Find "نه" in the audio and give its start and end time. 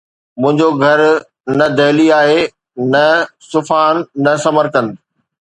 1.59-1.67, 2.93-3.05, 4.23-4.33